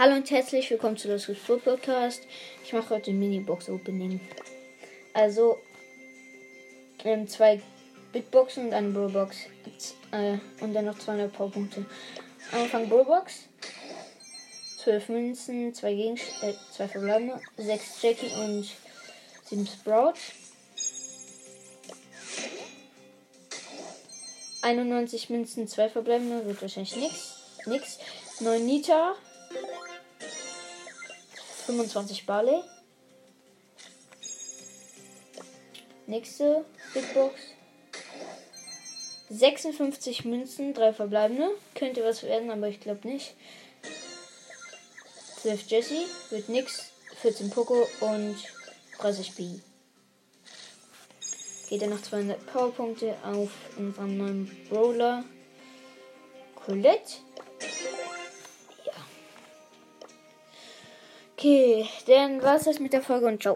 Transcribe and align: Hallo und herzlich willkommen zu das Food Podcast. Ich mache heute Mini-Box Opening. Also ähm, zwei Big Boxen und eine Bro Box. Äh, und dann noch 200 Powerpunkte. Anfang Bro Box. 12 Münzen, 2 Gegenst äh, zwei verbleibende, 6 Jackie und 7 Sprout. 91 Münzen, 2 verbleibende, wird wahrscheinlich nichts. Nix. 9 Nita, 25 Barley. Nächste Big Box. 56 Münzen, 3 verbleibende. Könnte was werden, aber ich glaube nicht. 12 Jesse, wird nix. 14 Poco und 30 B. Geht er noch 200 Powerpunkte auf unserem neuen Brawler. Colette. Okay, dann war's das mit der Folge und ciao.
Hallo 0.00 0.16
und 0.16 0.30
herzlich 0.30 0.70
willkommen 0.70 0.96
zu 0.96 1.08
das 1.08 1.26
Food 1.26 1.62
Podcast. 1.62 2.22
Ich 2.64 2.72
mache 2.72 2.94
heute 2.94 3.12
Mini-Box 3.12 3.68
Opening. 3.68 4.18
Also 5.12 5.58
ähm, 7.04 7.28
zwei 7.28 7.60
Big 8.10 8.30
Boxen 8.30 8.68
und 8.68 8.72
eine 8.72 8.88
Bro 8.88 9.08
Box. 9.08 9.36
Äh, 10.10 10.38
und 10.62 10.72
dann 10.72 10.86
noch 10.86 10.98
200 10.98 11.30
Powerpunkte. 11.30 11.84
Anfang 12.50 12.88
Bro 12.88 13.04
Box. 13.04 13.46
12 14.82 15.08
Münzen, 15.10 15.74
2 15.74 15.92
Gegenst 15.92 16.24
äh, 16.44 16.54
zwei 16.74 16.88
verbleibende, 16.88 17.38
6 17.58 18.00
Jackie 18.00 18.32
und 18.42 18.70
7 19.50 19.66
Sprout. 19.66 20.14
91 24.62 25.28
Münzen, 25.28 25.68
2 25.68 25.90
verbleibende, 25.90 26.46
wird 26.46 26.62
wahrscheinlich 26.62 26.96
nichts. 26.96 27.34
Nix. 27.66 27.98
9 28.40 28.64
Nita, 28.64 29.14
25 31.70 32.26
Barley. 32.26 32.62
Nächste 36.08 36.64
Big 36.92 37.14
Box. 37.14 37.34
56 39.30 40.24
Münzen, 40.24 40.74
3 40.74 40.92
verbleibende. 40.92 41.48
Könnte 41.76 42.02
was 42.02 42.24
werden, 42.24 42.50
aber 42.50 42.66
ich 42.66 42.80
glaube 42.80 43.06
nicht. 43.06 43.36
12 45.42 45.62
Jesse, 45.68 46.06
wird 46.30 46.48
nix. 46.48 46.90
14 47.22 47.50
Poco 47.50 47.86
und 48.00 48.36
30 48.98 49.34
B. 49.36 49.60
Geht 51.68 51.82
er 51.82 51.88
noch 51.88 52.02
200 52.02 52.44
Powerpunkte 52.46 53.16
auf 53.22 53.50
unserem 53.76 54.18
neuen 54.18 54.66
Brawler. 54.68 55.24
Colette. 56.56 57.18
Okay, 61.40 61.88
dann 62.06 62.42
war's 62.42 62.64
das 62.64 62.80
mit 62.80 62.92
der 62.92 63.00
Folge 63.00 63.24
und 63.26 63.40
ciao. 63.40 63.48